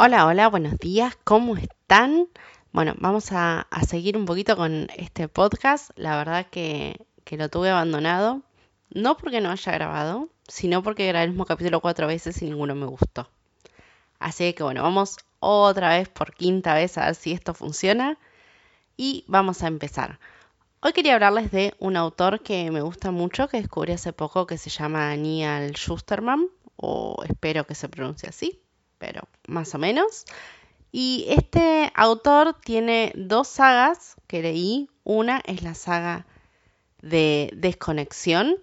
Hola, 0.00 0.26
hola, 0.26 0.46
buenos 0.46 0.78
días, 0.78 1.18
¿cómo 1.24 1.56
están? 1.56 2.28
Bueno, 2.70 2.94
vamos 2.98 3.32
a, 3.32 3.66
seguir 3.84 4.16
un 4.16 4.26
poquito 4.26 4.56
con 4.56 4.86
este 4.96 5.26
podcast. 5.26 5.90
La 5.96 6.16
verdad 6.16 6.46
que, 6.46 7.04
lo 7.32 7.48
tuve 7.48 7.70
abandonado, 7.70 8.42
no 8.90 9.16
porque 9.16 9.40
no 9.40 9.50
haya 9.50 9.72
grabado, 9.72 10.28
sino 10.46 10.84
porque 10.84 11.08
grabé 11.08 11.24
el 11.24 11.30
mismo 11.30 11.46
capítulo 11.46 11.80
cuatro 11.80 12.06
veces 12.06 12.40
y 12.42 12.44
ninguno 12.44 12.76
me 12.76 12.86
gustó. 12.86 13.28
Así 14.20 14.52
que 14.52 14.62
bueno, 14.62 14.84
vamos 14.84 15.16
otra 15.40 15.88
vez 15.88 16.08
por 16.08 16.32
quinta 16.32 16.74
vez 16.74 16.96
a 16.96 17.06
ver 17.06 17.16
si 17.16 17.32
esto 17.32 17.52
funciona 17.52 18.18
y 18.96 19.24
vamos 19.26 19.64
a 19.64 19.66
empezar. 19.66 20.20
Hoy 20.80 20.92
quería 20.92 21.14
hablarles 21.14 21.50
de 21.50 21.74
un 21.80 21.96
autor 21.96 22.44
que 22.44 22.70
me 22.70 22.82
gusta 22.82 23.10
mucho, 23.10 23.48
que 23.48 23.56
descubrí 23.56 23.94
hace 23.94 24.12
poco, 24.12 24.46
que 24.46 24.58
se 24.58 24.70
llama 24.70 25.16
Neil 25.16 25.74
Schusterman, 25.74 26.46
o 26.76 27.16
espero 27.28 27.66
que 27.66 27.74
se 27.74 27.88
pronuncie 27.88 28.28
así 28.28 28.62
pero 28.98 29.22
más 29.46 29.74
o 29.74 29.78
menos. 29.78 30.24
Y 30.90 31.26
este 31.28 31.92
autor 31.94 32.56
tiene 32.64 33.12
dos 33.14 33.48
sagas 33.48 34.16
que 34.26 34.42
leí. 34.42 34.88
Una 35.04 35.40
es 35.46 35.62
la 35.62 35.74
saga 35.74 36.26
de 37.02 37.50
Desconexión. 37.54 38.56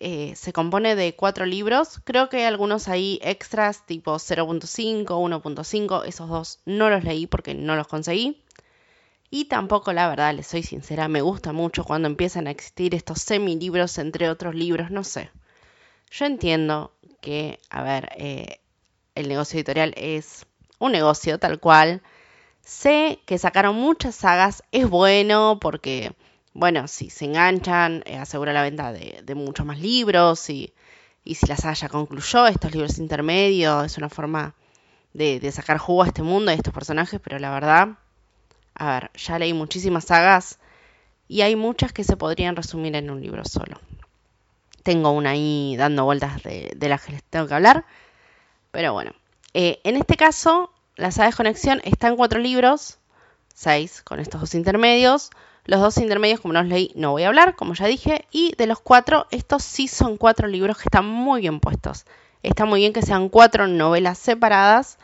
Eh, 0.00 0.34
se 0.36 0.52
compone 0.52 0.94
de 0.94 1.14
cuatro 1.16 1.46
libros. 1.46 2.00
Creo 2.04 2.28
que 2.28 2.38
hay 2.38 2.44
algunos 2.44 2.88
ahí 2.88 3.18
extras 3.22 3.86
tipo 3.86 4.14
0.5, 4.14 5.06
1.5. 5.06 6.04
Esos 6.06 6.28
dos 6.28 6.60
no 6.64 6.90
los 6.90 7.04
leí 7.04 7.26
porque 7.26 7.54
no 7.54 7.76
los 7.76 7.88
conseguí. 7.88 8.42
Y 9.30 9.46
tampoco, 9.46 9.92
la 9.92 10.08
verdad, 10.08 10.34
les 10.34 10.46
soy 10.46 10.62
sincera, 10.62 11.06
me 11.08 11.20
gusta 11.20 11.52
mucho 11.52 11.84
cuando 11.84 12.08
empiezan 12.08 12.46
a 12.46 12.50
existir 12.50 12.94
estos 12.94 13.20
semi-libros 13.20 13.98
entre 13.98 14.30
otros 14.30 14.54
libros, 14.54 14.90
no 14.90 15.04
sé. 15.04 15.30
Yo 16.10 16.24
entiendo 16.24 16.94
que, 17.20 17.60
a 17.68 17.82
ver, 17.82 18.08
eh, 18.16 18.60
el 19.18 19.28
negocio 19.28 19.56
editorial 19.58 19.92
es 19.96 20.46
un 20.78 20.92
negocio 20.92 21.38
tal 21.38 21.58
cual. 21.58 22.02
Sé 22.60 23.18
que 23.26 23.38
sacaron 23.38 23.74
muchas 23.74 24.14
sagas, 24.14 24.62
es 24.72 24.88
bueno 24.88 25.58
porque, 25.60 26.12
bueno, 26.54 26.86
si 26.86 27.10
se 27.10 27.24
enganchan, 27.24 28.02
eh, 28.06 28.16
asegura 28.16 28.52
la 28.52 28.62
venta 28.62 28.92
de, 28.92 29.34
muchos 29.34 29.66
más 29.66 29.80
libros 29.80 30.48
y, 30.50 30.72
si 31.24 31.46
la 31.46 31.56
saga 31.56 31.74
ya 31.74 31.88
concluyó, 31.88 32.46
estos 32.46 32.72
libros 32.72 32.98
intermedios, 32.98 33.86
es 33.86 33.98
una 33.98 34.08
forma 34.08 34.54
de, 35.14 35.40
de 35.40 35.50
sacar 35.50 35.78
jugo 35.78 36.04
a 36.04 36.06
este 36.06 36.22
mundo 36.22 36.50
y 36.50 36.54
a 36.54 36.56
estos 36.56 36.74
personajes, 36.74 37.20
pero 37.22 37.38
la 37.38 37.50
verdad, 37.50 37.98
a 38.74 38.92
ver, 38.92 39.10
ya 39.14 39.38
leí 39.38 39.52
muchísimas 39.52 40.04
sagas 40.04 40.58
y 41.26 41.40
hay 41.40 41.56
muchas 41.56 41.92
que 41.92 42.04
se 42.04 42.16
podrían 42.16 42.54
resumir 42.54 42.94
en 42.94 43.10
un 43.10 43.20
libro 43.20 43.44
solo. 43.44 43.80
Tengo 44.84 45.10
una 45.10 45.30
ahí 45.30 45.74
dando 45.76 46.04
vueltas 46.04 46.42
de, 46.44 46.72
de 46.76 46.88
las 46.88 47.02
que 47.02 47.12
les 47.12 47.24
tengo 47.24 47.48
que 47.48 47.54
hablar. 47.54 47.84
Pero 48.70 48.92
bueno, 48.92 49.12
eh, 49.54 49.80
en 49.84 49.96
este 49.96 50.16
caso, 50.16 50.72
la 50.96 51.10
saga 51.10 51.30
de 51.30 51.36
conexión 51.36 51.80
está 51.84 52.08
en 52.08 52.16
cuatro 52.16 52.38
libros, 52.38 52.98
seis 53.54 54.02
con 54.02 54.20
estos 54.20 54.40
dos 54.40 54.54
intermedios. 54.54 55.30
Los 55.64 55.80
dos 55.80 55.98
intermedios, 55.98 56.40
como 56.40 56.54
no 56.54 56.62
los 56.62 56.70
leí, 56.70 56.92
no 56.94 57.10
voy 57.10 57.24
a 57.24 57.28
hablar, 57.28 57.54
como 57.54 57.74
ya 57.74 57.86
dije. 57.86 58.26
Y 58.30 58.54
de 58.56 58.66
los 58.66 58.80
cuatro, 58.80 59.26
estos 59.30 59.62
sí 59.62 59.86
son 59.86 60.16
cuatro 60.16 60.48
libros 60.48 60.78
que 60.78 60.84
están 60.84 61.06
muy 61.06 61.42
bien 61.42 61.60
puestos. 61.60 62.06
Está 62.42 62.64
muy 62.64 62.80
bien 62.80 62.92
que 62.92 63.02
sean 63.02 63.28
cuatro 63.28 63.66
novelas 63.66 64.16
separadas, 64.18 64.98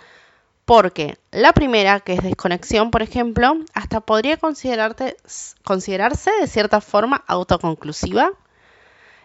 porque 0.64 1.18
la 1.32 1.52
primera, 1.52 2.00
que 2.00 2.14
es 2.14 2.22
Desconexión, 2.22 2.90
por 2.90 3.02
ejemplo, 3.02 3.58
hasta 3.74 4.00
podría 4.00 4.38
considerarse 4.38 6.30
de 6.40 6.46
cierta 6.46 6.80
forma 6.80 7.22
autoconclusiva. 7.26 8.32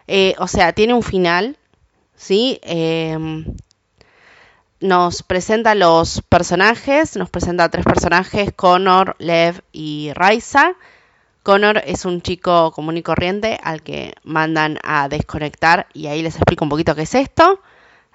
Eh, 0.06 0.34
o 0.38 0.46
sea, 0.46 0.72
tiene 0.72 0.92
un 0.92 1.02
final, 1.02 1.56
¿sí? 2.16 2.60
Eh, 2.62 3.16
nos 4.80 5.22
presenta 5.22 5.74
los 5.74 6.22
personajes, 6.28 7.16
nos 7.16 7.30
presenta 7.30 7.68
tres 7.68 7.84
personajes, 7.84 8.52
Connor, 8.54 9.14
Lev 9.18 9.62
y 9.72 10.10
Raisa. 10.14 10.74
Connor 11.42 11.82
es 11.86 12.04
un 12.04 12.22
chico 12.22 12.72
común 12.72 12.96
y 12.96 13.02
corriente 13.02 13.58
al 13.62 13.82
que 13.82 14.14
mandan 14.24 14.78
a 14.82 15.08
desconectar 15.08 15.86
y 15.92 16.06
ahí 16.06 16.22
les 16.22 16.36
explico 16.36 16.64
un 16.64 16.70
poquito 16.70 16.94
qué 16.94 17.02
es 17.02 17.14
esto. 17.14 17.60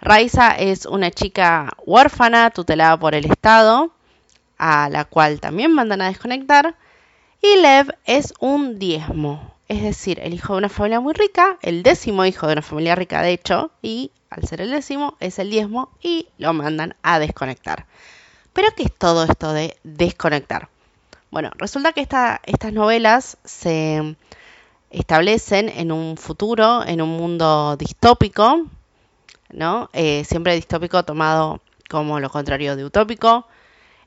Raisa 0.01 0.51
es 0.51 0.85
una 0.85 1.11
chica 1.11 1.73
huérfana 1.85 2.49
tutelada 2.49 2.97
por 2.97 3.15
el 3.15 3.25
Estado, 3.25 3.91
a 4.57 4.89
la 4.89 5.05
cual 5.05 5.39
también 5.39 5.71
mandan 5.71 6.01
a 6.01 6.07
desconectar. 6.07 6.75
Y 7.41 7.61
Lev 7.61 7.95
es 8.05 8.33
un 8.39 8.79
diezmo, 8.79 9.53
es 9.67 9.83
decir, 9.83 10.19
el 10.19 10.33
hijo 10.33 10.53
de 10.53 10.59
una 10.59 10.69
familia 10.69 10.99
muy 10.99 11.13
rica, 11.13 11.57
el 11.61 11.83
décimo 11.83 12.25
hijo 12.25 12.47
de 12.47 12.53
una 12.53 12.61
familia 12.61 12.95
rica 12.95 13.21
de 13.21 13.33
hecho, 13.33 13.71
y 13.81 14.11
al 14.35 14.47
ser 14.47 14.61
el 14.61 14.71
décimo, 14.71 15.15
es 15.19 15.39
el 15.39 15.49
diezmo 15.49 15.89
y 16.01 16.27
lo 16.37 16.53
mandan 16.53 16.95
a 17.03 17.19
desconectar. 17.19 17.85
Pero 18.53 18.69
¿qué 18.75 18.83
es 18.83 18.93
todo 18.93 19.23
esto 19.23 19.53
de 19.53 19.77
desconectar? 19.83 20.67
Bueno, 21.31 21.51
resulta 21.57 21.93
que 21.93 22.01
estas 22.01 22.73
novelas 22.73 23.37
se 23.43 24.15
establecen 24.89 25.69
en 25.69 25.91
un 25.91 26.17
futuro, 26.17 26.85
en 26.85 27.01
un 27.01 27.09
mundo 27.09 27.75
distópico, 27.77 28.65
¿no? 29.51 29.89
Eh, 29.93 30.23
siempre 30.25 30.55
distópico 30.55 31.03
tomado 31.03 31.61
como 31.89 32.19
lo 32.19 32.29
contrario 32.29 32.75
de 32.75 32.85
utópico. 32.85 33.47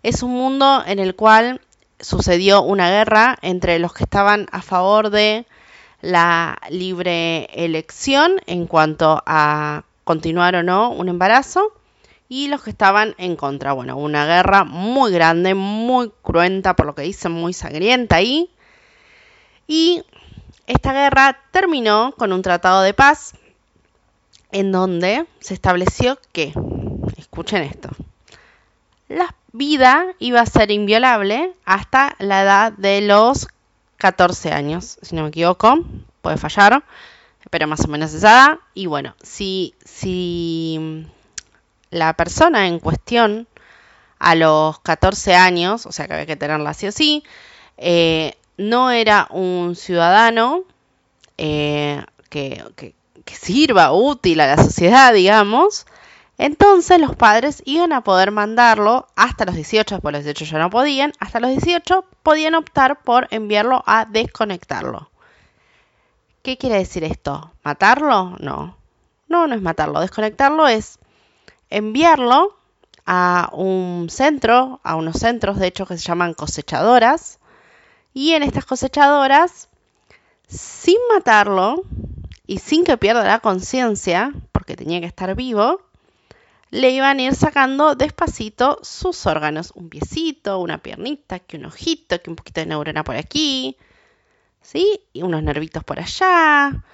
Es 0.02 0.22
un 0.22 0.32
mundo 0.32 0.82
en 0.86 0.98
el 0.98 1.14
cual 1.14 1.60
sucedió 2.00 2.62
una 2.62 2.90
guerra 2.90 3.36
entre 3.42 3.78
los 3.78 3.92
que 3.92 4.04
estaban 4.04 4.46
a 4.52 4.62
favor 4.62 5.10
de 5.10 5.46
la 6.00 6.58
libre 6.70 7.48
elección 7.52 8.40
en 8.46 8.66
cuanto 8.66 9.22
a 9.26 9.82
continuar 10.08 10.56
o 10.56 10.62
no 10.62 10.88
un 10.88 11.10
embarazo 11.10 11.70
y 12.30 12.48
los 12.48 12.62
que 12.62 12.70
estaban 12.70 13.14
en 13.18 13.36
contra. 13.36 13.74
Bueno, 13.74 13.98
una 13.98 14.24
guerra 14.24 14.64
muy 14.64 15.12
grande, 15.12 15.52
muy 15.54 16.10
cruenta, 16.22 16.74
por 16.74 16.86
lo 16.86 16.94
que 16.94 17.02
dicen, 17.02 17.32
muy 17.32 17.52
sangrienta 17.52 18.16
ahí. 18.16 18.50
Y 19.66 20.02
esta 20.66 20.94
guerra 20.94 21.38
terminó 21.50 22.14
con 22.16 22.32
un 22.32 22.40
tratado 22.40 22.80
de 22.80 22.94
paz 22.94 23.34
en 24.50 24.72
donde 24.72 25.26
se 25.40 25.52
estableció 25.52 26.18
que, 26.32 26.54
escuchen 27.18 27.62
esto, 27.64 27.90
la 29.08 29.34
vida 29.52 30.06
iba 30.20 30.40
a 30.40 30.46
ser 30.46 30.70
inviolable 30.70 31.52
hasta 31.66 32.16
la 32.18 32.40
edad 32.40 32.72
de 32.72 33.02
los 33.02 33.46
14 33.98 34.52
años, 34.52 34.98
si 35.02 35.14
no 35.14 35.24
me 35.24 35.28
equivoco, 35.28 35.84
puede 36.22 36.38
fallar 36.38 36.82
pero 37.50 37.66
más 37.66 37.84
o 37.84 37.88
menos 37.88 38.12
esa. 38.14 38.60
Y 38.74 38.86
bueno, 38.86 39.14
si, 39.22 39.74
si 39.84 41.06
la 41.90 42.14
persona 42.14 42.66
en 42.66 42.78
cuestión 42.78 43.48
a 44.18 44.34
los 44.34 44.80
14 44.80 45.34
años, 45.34 45.86
o 45.86 45.92
sea 45.92 46.06
que 46.06 46.14
había 46.14 46.26
que 46.26 46.36
tenerla 46.36 46.70
así 46.70 46.86
o 46.88 46.92
sí, 46.92 47.24
eh, 47.76 48.34
no 48.56 48.90
era 48.90 49.28
un 49.30 49.76
ciudadano 49.76 50.64
eh, 51.36 52.04
que, 52.28 52.64
que, 52.76 52.94
sirva 53.26 53.92
útil 53.92 54.40
a 54.40 54.46
la 54.46 54.56
sociedad, 54.56 55.12
digamos, 55.12 55.86
entonces 56.38 56.98
los 56.98 57.14
padres 57.14 57.62
iban 57.66 57.92
a 57.92 58.02
poder 58.02 58.30
mandarlo 58.30 59.06
hasta 59.16 59.44
los 59.44 59.54
18, 59.54 59.96
después 59.96 60.12
los 60.12 60.24
18 60.24 60.52
ya 60.52 60.58
no 60.58 60.70
podían, 60.70 61.12
hasta 61.18 61.38
los 61.38 61.50
18 61.50 62.06
podían 62.22 62.54
optar 62.54 63.02
por 63.02 63.28
enviarlo 63.30 63.84
a 63.86 64.06
desconectarlo. 64.06 65.10
¿Qué 66.42 66.56
quiere 66.56 66.76
decir 66.76 67.04
esto? 67.04 67.52
¿Matarlo? 67.64 68.36
No. 68.40 68.76
No, 69.28 69.46
no 69.46 69.54
es 69.54 69.62
matarlo. 69.62 70.00
Desconectarlo 70.00 70.66
es 70.66 70.98
enviarlo 71.70 72.56
a 73.06 73.50
un 73.52 74.08
centro, 74.10 74.80
a 74.82 74.96
unos 74.96 75.16
centros 75.16 75.58
de 75.58 75.66
hecho 75.66 75.86
que 75.86 75.96
se 75.96 76.04
llaman 76.04 76.34
cosechadoras. 76.34 77.38
Y 78.14 78.32
en 78.32 78.42
estas 78.42 78.64
cosechadoras, 78.64 79.68
sin 80.48 80.96
matarlo 81.12 81.82
y 82.46 82.58
sin 82.58 82.84
que 82.84 82.96
pierda 82.96 83.24
la 83.24 83.40
conciencia, 83.40 84.32
porque 84.52 84.76
tenía 84.76 85.00
que 85.00 85.06
estar 85.06 85.34
vivo, 85.34 85.82
le 86.70 86.90
iban 86.90 87.18
a 87.18 87.22
ir 87.22 87.34
sacando 87.34 87.94
despacito 87.94 88.78
sus 88.82 89.26
órganos. 89.26 89.72
Un 89.74 89.88
piecito, 89.88 90.58
una 90.58 90.78
piernita, 90.78 91.38
que 91.38 91.56
un 91.56 91.66
ojito, 91.66 92.20
que 92.20 92.30
un 92.30 92.36
poquito 92.36 92.60
de 92.60 92.66
neurona 92.66 93.04
por 93.04 93.16
aquí, 93.16 93.76
¿sí? 94.70 95.00
Y 95.12 95.22
unos 95.22 95.42
nervitos 95.42 95.82
por 95.82 95.98
allá. 95.98 96.84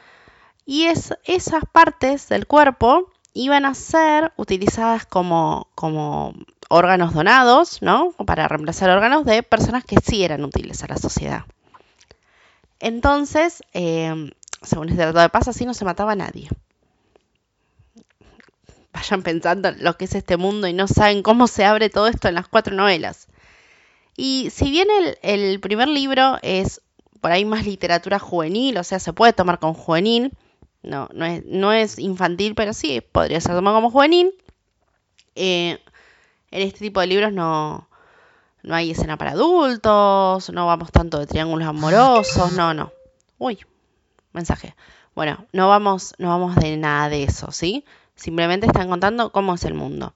Y 0.64 0.84
es, 0.84 1.12
esas 1.24 1.64
partes 1.70 2.28
del 2.28 2.46
cuerpo 2.46 3.10
iban 3.32 3.66
a 3.66 3.74
ser 3.74 4.32
utilizadas 4.36 5.06
como, 5.06 5.68
como 5.74 6.34
órganos 6.68 7.14
donados, 7.14 7.82
¿no? 7.82 8.12
Para 8.12 8.46
reemplazar 8.46 8.90
órganos 8.90 9.24
de 9.24 9.42
personas 9.42 9.84
que 9.84 9.96
sí 9.98 10.22
eran 10.22 10.44
útiles 10.44 10.84
a 10.84 10.86
la 10.86 10.96
sociedad. 10.96 11.44
Entonces, 12.78 13.62
em, 13.72 14.30
según 14.62 14.88
este 14.88 15.02
tratado 15.02 15.22
de 15.22 15.28
paz, 15.30 15.48
así 15.48 15.66
no 15.66 15.74
se 15.74 15.84
mataba 15.84 16.12
a 16.12 16.16
nadie. 16.16 16.48
Vayan 18.92 19.22
pensando 19.24 19.70
en 19.70 19.82
lo 19.82 19.96
que 19.96 20.04
es 20.04 20.14
este 20.14 20.36
mundo 20.36 20.68
y 20.68 20.72
no 20.72 20.86
saben 20.86 21.24
cómo 21.24 21.48
se 21.48 21.64
abre 21.64 21.90
todo 21.90 22.06
esto 22.06 22.28
en 22.28 22.36
las 22.36 22.46
cuatro 22.46 22.76
novelas. 22.76 23.26
Y 24.16 24.50
si 24.50 24.70
bien 24.70 24.86
el, 24.96 25.18
el 25.22 25.58
primer 25.58 25.88
libro 25.88 26.38
es 26.42 26.80
por 27.24 27.32
ahí 27.32 27.46
más 27.46 27.64
literatura 27.64 28.18
juvenil, 28.18 28.76
o 28.76 28.84
sea, 28.84 28.98
se 28.98 29.14
puede 29.14 29.32
tomar 29.32 29.58
como 29.58 29.72
juvenil. 29.72 30.36
No, 30.82 31.08
no 31.14 31.24
es, 31.24 31.42
no 31.46 31.72
es 31.72 31.98
infantil, 31.98 32.54
pero 32.54 32.74
sí 32.74 33.00
podría 33.00 33.40
ser 33.40 33.54
tomado 33.54 33.76
como 33.76 33.90
juvenil. 33.90 34.34
Eh, 35.34 35.82
en 36.50 36.62
este 36.68 36.80
tipo 36.80 37.00
de 37.00 37.06
libros 37.06 37.32
no, 37.32 37.88
no 38.62 38.74
hay 38.74 38.90
escena 38.90 39.16
para 39.16 39.30
adultos, 39.30 40.50
no 40.50 40.66
vamos 40.66 40.92
tanto 40.92 41.18
de 41.18 41.26
triángulos 41.26 41.66
amorosos, 41.66 42.52
no, 42.52 42.74
no. 42.74 42.92
Uy, 43.38 43.58
mensaje. 44.34 44.76
Bueno, 45.14 45.46
no 45.54 45.70
vamos, 45.70 46.12
no 46.18 46.28
vamos 46.28 46.56
de 46.56 46.76
nada 46.76 47.08
de 47.08 47.22
eso, 47.22 47.52
¿sí? 47.52 47.86
Simplemente 48.16 48.66
están 48.66 48.90
contando 48.90 49.32
cómo 49.32 49.54
es 49.54 49.64
el 49.64 49.72
mundo. 49.72 50.12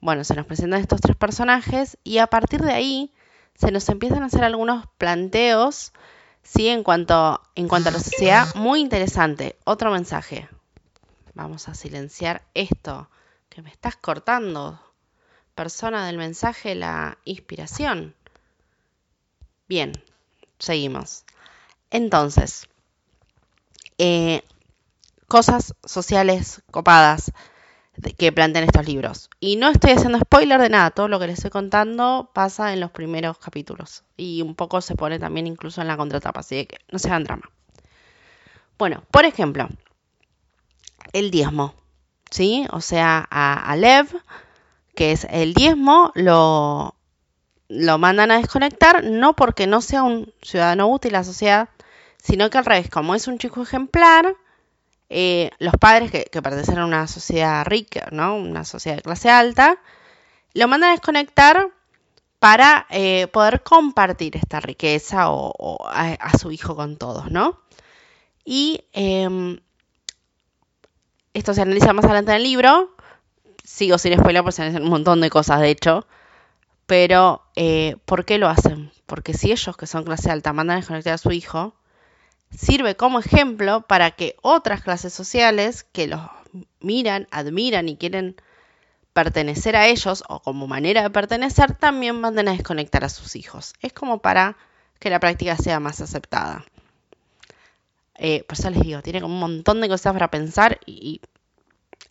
Bueno, 0.00 0.24
se 0.24 0.34
nos 0.34 0.46
presentan 0.46 0.80
estos 0.80 1.02
tres 1.02 1.14
personajes 1.14 1.98
y 2.04 2.16
a 2.16 2.26
partir 2.26 2.62
de 2.62 2.72
ahí 2.72 3.12
se 3.54 3.70
nos 3.70 3.86
empiezan 3.90 4.22
a 4.22 4.26
hacer 4.26 4.44
algunos 4.44 4.86
planteos, 4.96 5.92
¿sí? 6.42 6.68
En 6.68 6.82
cuanto, 6.82 7.40
en 7.54 7.68
cuanto 7.68 7.88
a 7.88 7.92
la 7.92 8.00
sociedad, 8.00 8.54
muy 8.54 8.80
interesante. 8.80 9.56
Otro 9.64 9.90
mensaje. 9.90 10.48
Vamos 11.34 11.68
a 11.68 11.74
silenciar 11.74 12.42
esto, 12.54 13.08
que 13.48 13.62
me 13.62 13.70
estás 13.70 13.96
cortando. 13.96 14.80
Persona 15.54 16.06
del 16.06 16.18
mensaje, 16.18 16.74
la 16.74 17.18
inspiración. 17.24 18.14
Bien, 19.68 19.92
seguimos. 20.58 21.24
Entonces, 21.90 22.68
eh, 23.98 24.42
cosas 25.28 25.74
sociales 25.84 26.62
copadas 26.70 27.32
que 28.10 28.32
plantean 28.32 28.64
estos 28.64 28.86
libros. 28.86 29.30
Y 29.40 29.56
no 29.56 29.68
estoy 29.68 29.92
haciendo 29.92 30.18
spoiler 30.18 30.60
de 30.60 30.68
nada, 30.68 30.90
todo 30.90 31.08
lo 31.08 31.18
que 31.18 31.26
les 31.28 31.38
estoy 31.38 31.50
contando 31.50 32.30
pasa 32.32 32.72
en 32.72 32.80
los 32.80 32.90
primeros 32.90 33.38
capítulos. 33.38 34.04
Y 34.16 34.42
un 34.42 34.54
poco 34.54 34.80
se 34.80 34.94
pone 34.94 35.18
también 35.18 35.46
incluso 35.46 35.80
en 35.80 35.88
la 35.88 35.96
contratapa, 35.96 36.40
así 36.40 36.66
que 36.66 36.78
no 36.90 36.98
se 36.98 37.08
hagan 37.08 37.24
drama. 37.24 37.50
Bueno, 38.78 39.04
por 39.10 39.24
ejemplo, 39.24 39.68
el 41.12 41.30
diezmo, 41.30 41.74
¿sí? 42.30 42.66
O 42.72 42.80
sea, 42.80 43.26
a, 43.30 43.76
Lev, 43.76 44.08
que 44.94 45.12
es 45.12 45.26
el 45.30 45.54
diezmo, 45.54 46.10
lo, 46.14 46.96
lo 47.68 47.98
mandan 47.98 48.30
a 48.30 48.38
desconectar, 48.38 49.04
no 49.04 49.34
porque 49.34 49.66
no 49.66 49.80
sea 49.80 50.02
un 50.02 50.32
ciudadano 50.42 50.88
útil 50.88 51.14
a 51.14 51.18
la 51.18 51.24
sociedad, 51.24 51.68
sino 52.18 52.50
que 52.50 52.58
al 52.58 52.64
revés, 52.64 52.90
como 52.90 53.14
es 53.14 53.28
un 53.28 53.38
chico 53.38 53.62
ejemplar, 53.62 54.34
eh, 55.14 55.50
los 55.58 55.74
padres 55.74 56.10
que, 56.10 56.24
pertenecen 56.30 56.78
a 56.78 56.86
una 56.86 57.06
sociedad 57.06 57.64
rica, 57.66 58.08
¿no? 58.12 58.36
Una 58.36 58.64
sociedad 58.64 58.96
de 58.96 59.02
clase 59.02 59.28
alta, 59.28 59.78
lo 60.54 60.68
mandan 60.68 60.90
a 60.90 60.92
desconectar 60.92 61.68
para 62.38 62.86
eh, 62.90 63.26
poder 63.28 63.62
compartir 63.62 64.36
esta 64.36 64.58
riqueza 64.60 65.30
o, 65.30 65.86
a, 65.86 66.38
su 66.38 66.50
hijo 66.50 66.74
con 66.74 66.96
todos, 66.96 67.30
¿no? 67.30 67.60
Y 68.44 68.86
em, 68.92 69.60
esto 71.34 71.52
se 71.52 71.60
analiza 71.60 71.92
más 71.92 72.06
adelante 72.06 72.32
en 72.32 72.38
el 72.38 72.42
libro. 72.44 72.96
Sigo 73.64 73.98
sin 73.98 74.18
spoiler 74.18 74.42
porque 74.42 74.56
se 74.56 74.62
analizan 74.62 74.84
un 74.84 74.90
montón 74.90 75.20
de 75.20 75.30
cosas, 75.30 75.60
de 75.60 75.70
hecho. 75.70 76.06
Pero, 76.86 77.42
eh, 77.54 77.96
¿por 78.06 78.24
qué 78.24 78.38
lo 78.38 78.48
hacen? 78.48 78.90
Porque 79.06 79.34
si 79.34 79.52
ellos, 79.52 79.76
que 79.76 79.86
son 79.86 80.04
clase 80.04 80.30
alta, 80.30 80.54
mandan 80.54 80.76
a 80.76 80.80
desconectar 80.80 81.14
a 81.14 81.18
su 81.18 81.32
hijo, 81.32 81.76
sirve 82.56 82.96
como 82.96 83.18
ejemplo 83.18 83.82
para 83.82 84.10
que 84.12 84.36
otras 84.42 84.82
clases 84.82 85.12
sociales 85.12 85.84
que 85.92 86.06
los 86.06 86.20
miran, 86.80 87.28
admiran 87.30 87.88
y 87.88 87.96
quieren 87.96 88.36
pertenecer 89.12 89.76
a 89.76 89.86
ellos 89.86 90.24
o 90.28 90.40
como 90.40 90.66
manera 90.66 91.02
de 91.02 91.10
pertenecer 91.10 91.74
también 91.74 92.20
manden 92.20 92.48
a 92.48 92.52
desconectar 92.52 93.04
a 93.04 93.08
sus 93.08 93.36
hijos. 93.36 93.74
Es 93.80 93.92
como 93.92 94.18
para 94.18 94.56
que 94.98 95.10
la 95.10 95.20
práctica 95.20 95.56
sea 95.56 95.80
más 95.80 96.00
aceptada. 96.00 96.64
Eh, 98.16 98.44
por 98.44 98.58
eso 98.58 98.70
les 98.70 98.82
digo, 98.82 99.02
tiene 99.02 99.24
un 99.24 99.38
montón 99.38 99.80
de 99.80 99.88
cosas 99.88 100.12
para 100.12 100.30
pensar 100.30 100.78
y, 100.86 101.20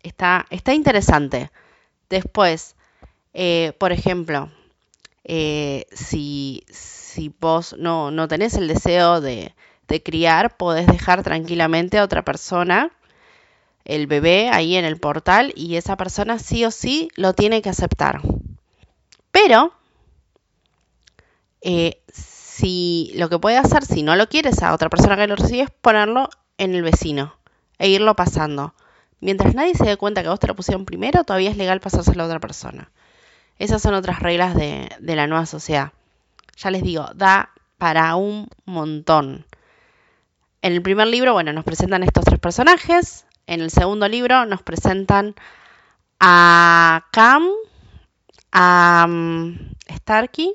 está, 0.03 0.45
está 0.49 0.73
interesante. 0.73 1.51
Después, 2.09 2.75
eh, 3.33 3.73
por 3.79 3.91
ejemplo, 3.91 4.51
eh, 5.23 5.85
si, 5.91 6.65
si 6.69 7.33
vos 7.39 7.75
no, 7.77 8.11
no 8.11 8.27
tenés 8.27 8.55
el 8.55 8.67
deseo 8.67 9.21
de, 9.21 9.55
de 9.91 10.01
criar, 10.01 10.57
podés 10.57 10.88
dejar 10.88 11.21
tranquilamente 11.23 11.99
a 11.99 12.03
otra 12.03 12.23
persona 12.23 12.91
el 13.85 14.07
bebé 14.07 14.49
ahí 14.49 14.75
en 14.75 14.85
el 14.85 14.97
portal 14.97 15.53
y 15.55 15.75
esa 15.75 15.97
persona 15.97 16.39
sí 16.39 16.65
o 16.65 16.71
sí 16.71 17.09
lo 17.15 17.33
tiene 17.33 17.61
que 17.61 17.69
aceptar. 17.69 18.21
Pero, 19.31 19.73
eh, 21.61 22.01
si 22.11 23.11
lo 23.15 23.29
que 23.29 23.39
puede 23.39 23.57
hacer, 23.57 23.85
si 23.85 24.03
no 24.03 24.15
lo 24.15 24.27
quieres 24.27 24.61
a 24.63 24.73
otra 24.73 24.89
persona 24.89 25.15
que 25.15 25.27
lo 25.27 25.35
recibe, 25.35 25.63
es 25.63 25.71
ponerlo 25.71 26.29
en 26.57 26.75
el 26.75 26.83
vecino 26.83 27.35
e 27.79 27.89
irlo 27.89 28.15
pasando. 28.15 28.73
Mientras 29.19 29.55
nadie 29.55 29.75
se 29.75 29.85
dé 29.85 29.97
cuenta 29.97 30.23
que 30.23 30.29
vos 30.29 30.39
te 30.39 30.47
lo 30.47 30.55
pusieron 30.55 30.85
primero, 30.85 31.23
todavía 31.23 31.51
es 31.51 31.57
legal 31.57 31.79
pasárselo 31.79 32.23
a 32.23 32.25
otra 32.27 32.39
persona. 32.39 32.91
Esas 33.59 33.81
son 33.81 33.93
otras 33.93 34.19
reglas 34.19 34.55
de, 34.55 34.89
de 34.99 35.15
la 35.15 35.27
nueva 35.27 35.45
sociedad. 35.45 35.91
Ya 36.57 36.71
les 36.71 36.83
digo, 36.83 37.07
da 37.15 37.51
para 37.77 38.15
un 38.15 38.47
montón. 38.65 39.45
En 40.63 40.74
el 40.74 40.81
primer 40.84 41.08
libro, 41.08 41.34
bueno, 41.34 41.54
nos 41.54 41.63
presentan 41.63 42.04
estos 42.04 42.24
tres 42.24 42.40
personajes. 42.40 43.25
En 43.48 43.62
el 43.62 43.72
segundo 43.72 44.08
libro 44.08 44.46
nos 44.46 44.62
presentan 44.62 45.34
a 46.19 47.08
Cam, 47.12 47.50
a 48.52 49.06
um, 49.08 49.58
Starkey 49.90 50.54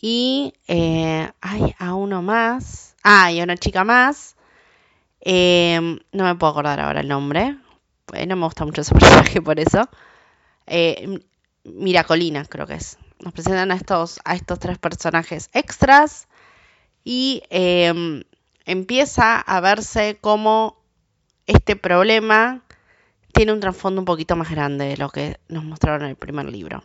y 0.00 0.54
eh, 0.66 1.30
a 1.78 1.94
uno 1.94 2.22
más. 2.22 2.96
Ah, 3.02 3.30
y 3.30 3.40
a 3.40 3.44
una 3.44 3.58
chica 3.58 3.84
más. 3.84 4.34
Em, 5.20 5.98
no 6.12 6.24
me 6.24 6.34
puedo 6.36 6.52
acordar 6.52 6.80
ahora 6.80 7.00
el 7.00 7.08
nombre. 7.08 7.58
Eh, 8.14 8.26
no 8.26 8.36
me 8.36 8.46
gusta 8.46 8.64
mucho 8.64 8.80
ese 8.80 8.94
personaje 8.98 9.42
por 9.42 9.60
eso. 9.60 9.90
Eh, 10.66 11.20
Miracolina, 11.64 12.46
creo 12.46 12.66
que 12.66 12.74
es. 12.74 12.96
Nos 13.20 13.34
presentan 13.34 13.72
a 13.72 13.74
estos, 13.74 14.20
a 14.24 14.34
estos 14.34 14.58
tres 14.58 14.78
personajes 14.78 15.50
extras. 15.52 16.28
Y 17.04 17.42
em, 17.50 18.22
empieza 18.68 19.40
a 19.40 19.60
verse 19.60 20.18
como 20.20 20.76
este 21.46 21.74
problema 21.74 22.62
tiene 23.32 23.52
un 23.54 23.60
trasfondo 23.60 24.02
un 24.02 24.04
poquito 24.04 24.36
más 24.36 24.50
grande 24.50 24.84
de 24.84 24.96
lo 24.98 25.08
que 25.08 25.40
nos 25.48 25.64
mostraron 25.64 26.02
en 26.02 26.10
el 26.10 26.16
primer 26.16 26.46
libro. 26.50 26.84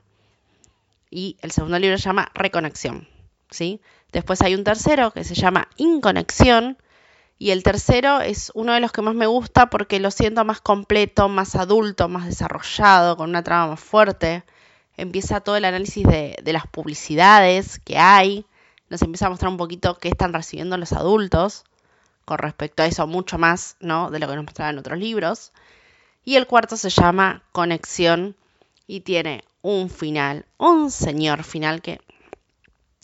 Y 1.09 1.35
el 1.41 1.51
segundo 1.51 1.77
libro 1.77 1.97
se 1.97 2.06
llama 2.06 2.31
Reconexión. 2.33 3.09
¿sí? 3.50 3.81
Después 4.13 4.41
hay 4.41 4.55
un 4.55 4.63
tercero 4.63 5.12
que 5.12 5.25
se 5.25 5.36
llama 5.36 5.67
Inconexión. 5.75 6.77
Y 7.38 7.51
el 7.51 7.63
tercero 7.63 8.22
es 8.22 8.50
uno 8.55 8.74
de 8.74 8.79
los 8.79 8.93
que 8.93 9.01
más 9.01 9.15
me 9.15 9.27
gusta 9.27 9.69
porque 9.69 10.00
lo 10.00 10.10
siento 10.10 10.46
más 10.46 10.62
completo, 10.62 11.27
más 11.27 11.55
adulto, 11.55 12.07
más 12.07 12.25
desarrollado, 12.25 13.17
con 13.17 13.29
una 13.29 13.43
trama 13.43 13.72
más 13.72 13.81
fuerte. 13.81 14.43
Empieza 14.96 15.41
todo 15.41 15.57
el 15.57 15.65
análisis 15.65 16.07
de, 16.07 16.38
de 16.41 16.53
las 16.53 16.65
publicidades 16.65 17.79
que 17.79 17.98
hay. 17.98 18.46
Nos 18.89 19.01
empieza 19.01 19.25
a 19.25 19.29
mostrar 19.29 19.51
un 19.51 19.57
poquito 19.57 19.98
qué 19.98 20.07
están 20.07 20.31
recibiendo 20.31 20.77
los 20.77 20.93
adultos 20.93 21.65
con 22.25 22.38
respecto 22.38 22.84
a 22.84 22.86
eso 22.86 23.08
mucho 23.08 23.38
más 23.38 23.77
¿no? 23.80 24.10
de 24.10 24.20
lo 24.20 24.27
que 24.27 24.36
nos 24.36 24.46
mostraban 24.46 24.77
otros 24.77 25.00
libros. 25.00 25.51
Y 26.24 26.36
el 26.36 26.48
cuarto 26.48 26.77
se 26.77 26.89
llama 26.89 27.44
Conexión 27.51 28.36
y 28.88 29.01
tiene 29.01 29.44
un 29.62 29.89
final, 29.89 30.46
un 30.58 30.92
señor 30.92 31.44
final 31.44 31.82
que 31.82 32.00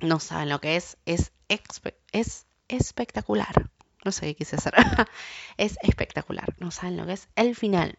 no 0.02 0.20
saben 0.20 0.50
lo 0.50 0.62
que 0.62 0.76
es, 0.78 0.98
es, 1.06 1.32
es 1.48 2.46
espectacular. 2.68 3.70
No 4.06 4.12
sé 4.12 4.28
qué 4.28 4.36
quise 4.36 4.56
hacer. 4.56 4.74
es 5.58 5.78
espectacular. 5.82 6.56
No 6.60 6.72
saben 6.72 6.98
lo 6.98 7.06
que 7.06 7.14
es 7.14 7.28
el 7.36 7.56
final. 7.56 7.98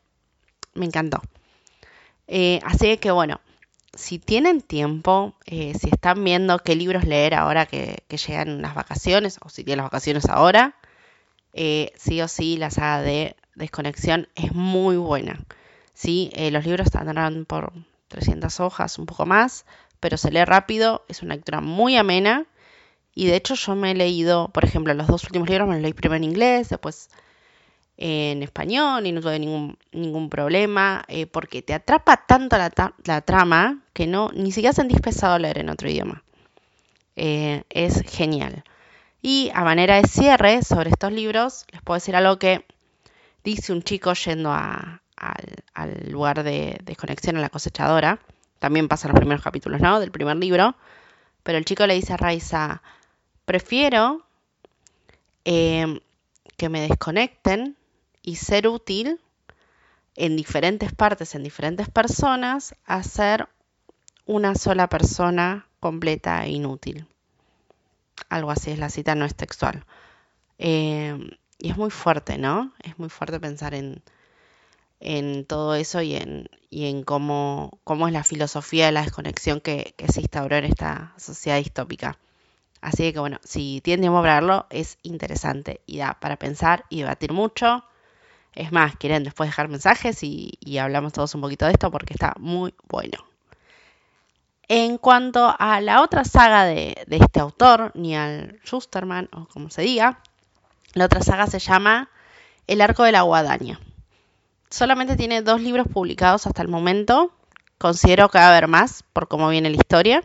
Me 0.75 0.87
encantó. 0.87 1.21
Eh, 2.27 2.61
así 2.65 2.97
que 2.97 3.11
bueno, 3.11 3.41
si 3.93 4.19
tienen 4.19 4.61
tiempo, 4.61 5.35
eh, 5.47 5.75
si 5.79 5.91
están 5.91 6.23
viendo 6.25 6.59
qué 6.61 6.77
libros 6.77 7.05
leer 7.05 7.35
ahora 7.35 7.67
que, 7.67 8.05
que 8.09 8.17
llegan 8.17 8.63
las 8.63 8.75
vacaciones, 8.75 9.39
o 9.43 9.49
si 9.49 9.65
tienen 9.65 9.79
las 9.79 9.91
vacaciones 9.91 10.27
ahora, 10.27 10.77
eh, 11.53 11.93
sí 11.97 12.21
o 12.21 12.29
sí 12.29 12.57
la 12.57 12.71
saga 12.71 13.03
de 13.03 13.37
Desconexión 13.55 14.29
es 14.35 14.53
muy 14.55 14.97
buena. 14.97 15.41
¿sí? 15.95 16.31
Eh, 16.35 16.51
los 16.51 16.65
libros 16.65 16.95
andarán 16.95 17.45
por 17.45 17.73
300 18.09 18.61
hojas, 18.61 18.99
un 18.99 19.07
poco 19.07 19.27
más, 19.27 19.67
pero 20.01 20.17
se 20.17 20.31
lee 20.31 20.45
rápido, 20.45 21.05
es 21.09 21.23
una 21.23 21.35
lectura 21.35 21.61
muy 21.61 21.97
amena. 21.97 22.47
Y 23.15 23.27
de 23.27 23.37
hecho 23.37 23.55
yo 23.55 23.75
me 23.75 23.91
he 23.91 23.95
leído, 23.95 24.49
por 24.49 24.65
ejemplo, 24.65 24.95
los 24.95 25.09
dos 25.09 25.25
últimos 25.25 25.49
libros 25.49 25.69
me 25.69 25.75
los 25.75 25.83
leí 25.83 25.93
primero 25.93 26.17
en 26.17 26.25
inglés, 26.25 26.69
después 26.69 27.11
en 27.97 28.43
español 28.43 29.07
y 29.07 29.13
no 29.13 29.21
tuve 29.21 29.39
ningún, 29.39 29.77
ningún 29.93 30.31
problema, 30.31 31.05
eh, 31.09 31.27
porque 31.27 31.61
te 31.61 31.75
atrapa 31.75 32.25
tanto 32.27 32.57
la, 32.57 33.21
trama 33.21 33.81
que 33.93 34.07
no 34.07 34.31
ni 34.33 34.53
siquiera 34.53 34.73
sentís 34.73 35.01
pesado 35.01 35.39
leer 35.39 35.59
en 35.59 35.69
otro 35.69 35.91
idioma. 35.91 36.23
es 37.15 38.03
genial. 38.07 38.65
Y 39.23 39.51
a 39.55 39.65
manera 39.65 39.97
de 39.97 40.09
cierre 40.09 40.63
sobre 40.63 40.91
estos 40.91 41.13
libros, 41.13 41.67
les 41.73 41.83
puedo 41.83 41.97
decir 41.97 42.17
algo 42.17 42.39
que 42.39 42.65
dice 43.45 43.73
un 43.73 43.83
chico 43.83 44.15
yendo 44.15 44.53
al, 44.53 45.01
lugar 46.09 46.43
de 46.43 46.79
desconexión 46.85 47.37
en 47.37 47.43
la 47.43 47.51
cosechadora. 47.51 48.21
También 48.59 48.89
pasa 48.89 49.09
en 49.09 49.13
los 49.13 49.21
primeros 49.21 49.43
capítulos, 49.43 49.81
¿no? 49.81 50.01
Del 50.01 50.11
primer 50.11 50.37
libro. 50.37 50.75
Pero 51.43 51.59
el 51.59 51.65
chico 51.65 51.87
le 51.87 51.95
dice 51.95 52.15
a 52.15 52.17
Raiza, 52.17 52.83
prefiero 53.45 54.25
eh, 55.45 56.01
que 56.57 56.69
me 56.69 56.81
desconecten 56.81 57.77
y 58.23 58.37
ser 58.37 58.69
útil 58.69 59.21
en 60.17 60.37
diferentes 60.37 60.93
partes, 60.93 61.35
en 61.35 61.43
diferentes 61.43 61.89
personas, 61.89 62.75
a 62.85 63.03
ser 63.03 63.49
una 64.27 64.55
sola 64.55 64.89
persona 64.89 65.67
completa 65.81 66.45
e 66.45 66.51
inútil. 66.51 67.07
Algo 68.31 68.51
así 68.51 68.71
es 68.71 68.79
la 68.79 68.89
cita, 68.89 69.15
no 69.15 69.27
es 69.27 69.35
textual. 69.35 69.85
Eh, 70.59 71.19
y 71.59 71.71
es 71.71 71.77
muy 71.77 71.91
fuerte, 71.91 72.39
¿no? 72.39 72.73
Es 72.83 72.99
muy 72.99 73.11
fuerte 73.11 73.39
pensar 73.41 73.75
en, 73.75 74.03
en 75.01 75.45
todo 75.47 75.75
eso 75.75 76.01
y 76.03 76.17
en, 76.17 76.49
y 76.71 76.89
en 76.89 77.03
cómo, 77.03 77.81
cómo 77.85 78.07
es 78.07 78.13
la 78.13 78.25
filosofía 78.25 78.87
de 78.87 78.93
la 78.93 79.03
desconexión 79.03 79.61
que, 79.61 79.95
que, 79.97 80.09
se 80.09 80.21
instauró 80.21 80.57
en 80.57 80.65
esta 80.65 81.15
sociedad 81.19 81.59
distópica. 81.59 82.19
Así 82.81 83.13
que 83.13 83.21
bueno, 83.21 83.39
si 83.45 83.81
tienen 83.83 84.03
tiempo 84.03 84.21
para 84.23 84.37
verlo, 84.37 84.67
es 84.71 84.99
interesante 85.03 85.81
y 85.87 85.99
da 85.99 86.19
para 86.21 86.37
pensar 86.37 86.85
y 86.89 87.01
debatir 87.01 87.33
mucho. 87.33 87.85
Es 88.55 88.73
más, 88.73 88.97
quieren 88.97 89.25
después 89.25 89.49
dejar 89.51 89.69
mensajes 89.69 90.23
y, 90.23 90.55
y 90.61 90.79
hablamos 90.79 91.13
todos 91.13 91.35
un 91.35 91.43
poquito 91.43 91.67
de 91.67 91.73
esto 91.73 91.91
porque 91.91 92.15
está 92.15 92.35
muy 92.39 92.75
bueno. 92.89 93.30
En 94.73 94.99
cuanto 94.99 95.53
a 95.59 95.81
la 95.81 96.01
otra 96.01 96.25
saga 96.25 96.65
de, 96.65 96.95
este 97.11 97.41
autor, 97.41 97.91
Neil 97.97 98.61
Schusterman, 98.65 99.29
o 99.33 99.47
como 99.47 99.69
se 99.69 99.83
diga, 99.83 100.21
la 100.95 101.07
otra 101.07 101.23
saga 101.23 101.49
se 101.49 101.59
llama 101.59 102.09
El 102.69 102.81
arco 102.81 103.03
de 103.03 103.11
la 103.11 103.23
guadaña. 103.23 103.81
Solamente 104.71 105.17
tiene 105.17 105.43
dos 105.43 105.61
libros 105.61 105.89
publicados 105.93 106.47
hasta 106.47 106.63
el 106.63 106.69
momento. 106.69 107.33
Considero 107.79 108.29
que 108.29 108.39
va 108.39 108.45
a 108.45 108.51
haber 108.51 108.69
más 108.69 109.03
por 109.13 109.27
cómo 109.27 109.49
viene 109.49 109.71
la 109.71 109.77
historia. 109.77 110.23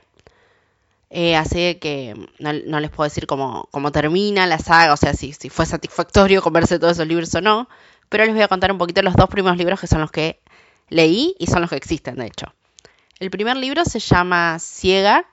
Eh, 1.10 1.36
así 1.36 1.80
que 1.82 2.14
no, 2.38 2.80
les 2.80 2.92
puedo 2.92 3.10
decir 3.10 3.26
cómo, 3.26 3.68
cómo, 3.72 3.92
termina 3.92 4.46
la 4.46 4.60
saga, 4.60 4.94
o 4.94 4.98
sea, 4.98 5.16
si, 5.16 5.34
si 5.34 5.50
fue 5.50 5.66
satisfactorio 5.66 6.44
comerse 6.44 6.78
todos 6.78 6.98
esos 6.98 7.08
libros 7.08 7.34
o 7.34 7.42
no. 7.42 7.68
Pero 8.10 8.26
les 8.26 8.36
voy 8.36 8.44
a 8.44 8.48
contar 8.48 8.72
un 8.72 8.78
poquito 8.78 9.02
los 9.02 9.16
dos 9.16 9.28
primeros 9.28 9.58
libros 9.58 9.80
que 9.80 9.88
son 9.88 10.02
los 10.02 10.12
que 10.12 10.40
leí 10.90 11.36
y 11.40 11.48
son 11.48 11.62
los 11.62 11.72
que 11.72 11.78
existen, 11.78 12.18
de 12.18 12.28
hecho. 12.28 12.54
El 13.26 13.32
primer 13.32 13.58
libro 13.58 13.84
se 13.86 13.98
llama 13.98 14.60
Ciega 14.60 15.26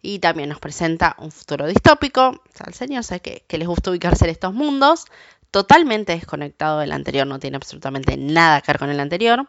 y 0.00 0.20
también 0.20 0.50
nos 0.50 0.60
presenta 0.60 1.16
un 1.18 1.32
futuro 1.32 1.66
distópico. 1.66 2.28
O 2.28 2.42
sea, 2.54 2.66
el 2.68 2.74
señor 2.74 3.02
sabe 3.02 3.22
que, 3.22 3.44
que 3.48 3.58
les 3.58 3.66
gusta 3.66 3.90
ubicarse 3.90 4.24
en 4.24 4.30
estos 4.30 4.54
mundos, 4.54 5.06
totalmente 5.50 6.12
desconectado 6.12 6.78
del 6.78 6.92
anterior, 6.92 7.26
no 7.26 7.40
tiene 7.40 7.56
absolutamente 7.56 8.16
nada 8.16 8.60
que 8.60 8.70
ver 8.70 8.78
con 8.78 8.88
el 8.88 9.00
anterior. 9.00 9.48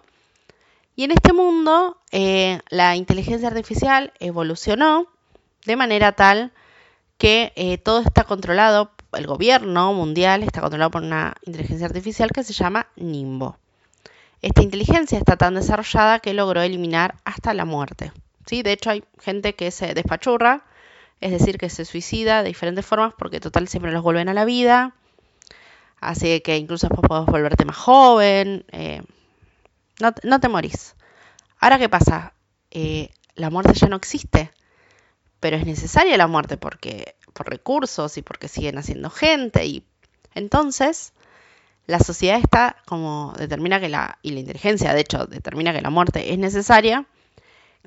Y 0.95 1.03
en 1.03 1.11
este 1.11 1.31
mundo 1.31 2.01
eh, 2.11 2.59
la 2.69 2.95
inteligencia 2.95 3.49
artificial 3.49 4.13
evolucionó 4.19 5.05
de 5.67 5.75
manera 5.75 6.13
tal 6.13 6.53
que 7.19 7.53
eh, 7.55 7.77
todo 7.77 7.99
está 7.99 8.23
controlado, 8.23 8.89
el 9.13 9.27
gobierno 9.27 9.93
mundial 9.93 10.41
está 10.41 10.59
controlado 10.59 10.89
por 10.89 11.03
una 11.03 11.35
inteligencia 11.43 11.85
artificial 11.85 12.31
que 12.31 12.43
se 12.43 12.53
llama 12.53 12.87
Nimbo. 12.95 13.59
Esta 14.45 14.61
inteligencia 14.61 15.17
está 15.17 15.37
tan 15.37 15.55
desarrollada 15.55 16.19
que 16.19 16.35
logró 16.35 16.61
eliminar 16.61 17.15
hasta 17.25 17.55
la 17.55 17.65
muerte. 17.65 18.11
¿sí? 18.45 18.61
De 18.61 18.73
hecho, 18.73 18.91
hay 18.91 19.03
gente 19.19 19.55
que 19.55 19.71
se 19.71 19.95
despachurra, 19.95 20.63
es 21.19 21.31
decir, 21.31 21.57
que 21.57 21.67
se 21.71 21.83
suicida 21.83 22.43
de 22.43 22.49
diferentes 22.49 22.85
formas 22.85 23.15
porque 23.17 23.39
total 23.39 23.67
siempre 23.67 23.91
los 23.91 24.03
vuelven 24.03 24.29
a 24.29 24.35
la 24.35 24.45
vida. 24.45 24.93
Así 25.99 26.41
que 26.41 26.57
incluso 26.57 26.87
después 26.87 27.07
puedes 27.07 27.25
volverte 27.25 27.65
más 27.65 27.75
joven. 27.75 28.65
Eh, 28.71 29.01
no, 29.99 30.13
no, 30.21 30.39
te 30.39 30.47
morís. 30.47 30.95
Ahora, 31.59 31.79
¿qué 31.79 31.89
pasa? 31.89 32.35
Eh, 32.69 33.09
la 33.33 33.49
muerte 33.49 33.73
ya 33.73 33.87
no 33.87 33.95
existe. 33.95 34.51
Pero 35.39 35.57
es 35.57 35.65
necesaria 35.65 36.17
la 36.17 36.27
muerte 36.27 36.57
porque 36.57 37.15
por 37.33 37.49
recursos 37.49 38.15
y 38.19 38.21
porque 38.21 38.47
siguen 38.47 38.77
haciendo 38.77 39.09
gente. 39.09 39.65
Y 39.65 39.87
entonces 40.35 41.13
la 41.87 41.99
sociedad 41.99 42.39
está 42.39 42.77
como 42.85 43.33
determina 43.37 43.79
que 43.79 43.89
la, 43.89 44.17
y 44.21 44.31
la 44.31 44.39
inteligencia 44.39 44.93
de 44.93 45.01
hecho 45.01 45.25
determina 45.25 45.73
que 45.73 45.81
la 45.81 45.89
muerte 45.89 46.33
es 46.33 46.39
necesaria, 46.39 47.05